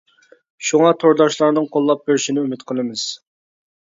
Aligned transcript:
شۇڭا 0.69 0.93
تورداشلارنىڭ 1.03 1.67
قوللاپ 1.75 2.01
بېرىشىنى 2.09 2.47
ئۈمىد 2.47 2.67
قىلىمىز. 2.73 3.05